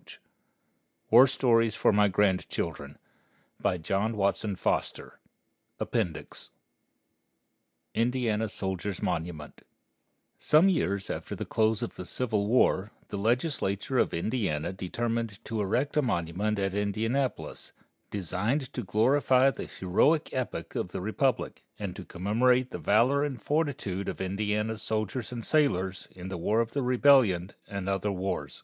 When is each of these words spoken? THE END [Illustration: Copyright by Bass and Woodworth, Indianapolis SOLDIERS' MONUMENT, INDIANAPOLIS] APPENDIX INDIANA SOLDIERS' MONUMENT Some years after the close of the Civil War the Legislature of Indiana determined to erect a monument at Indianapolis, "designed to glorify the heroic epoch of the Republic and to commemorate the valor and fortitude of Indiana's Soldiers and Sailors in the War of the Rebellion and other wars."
THE 0.00 0.04
END 0.04 0.12
[Illustration: 1.12 1.74
Copyright 1.74 3.00
by 3.60 3.76
Bass 3.76 3.90
and 3.90 4.16
Woodworth, 4.16 4.40
Indianapolis 4.40 4.40
SOLDIERS' 4.40 4.64
MONUMENT, 4.64 5.12
INDIANAPOLIS] 5.12 5.18
APPENDIX 5.78 6.50
INDIANA 7.92 8.48
SOLDIERS' 8.48 9.02
MONUMENT 9.02 9.62
Some 10.38 10.68
years 10.70 11.10
after 11.10 11.34
the 11.36 11.44
close 11.44 11.82
of 11.82 11.96
the 11.96 12.06
Civil 12.06 12.46
War 12.46 12.92
the 13.08 13.18
Legislature 13.18 13.98
of 13.98 14.14
Indiana 14.14 14.72
determined 14.72 15.44
to 15.44 15.60
erect 15.60 15.98
a 15.98 16.00
monument 16.00 16.58
at 16.58 16.72
Indianapolis, 16.74 17.74
"designed 18.10 18.72
to 18.72 18.82
glorify 18.82 19.50
the 19.50 19.66
heroic 19.66 20.30
epoch 20.32 20.74
of 20.76 20.92
the 20.92 21.02
Republic 21.02 21.62
and 21.78 21.94
to 21.94 22.06
commemorate 22.06 22.70
the 22.70 22.78
valor 22.78 23.22
and 23.22 23.42
fortitude 23.42 24.08
of 24.08 24.22
Indiana's 24.22 24.80
Soldiers 24.80 25.30
and 25.30 25.44
Sailors 25.44 26.08
in 26.12 26.28
the 26.30 26.38
War 26.38 26.62
of 26.62 26.72
the 26.72 26.80
Rebellion 26.82 27.50
and 27.68 27.86
other 27.86 28.10
wars." 28.10 28.62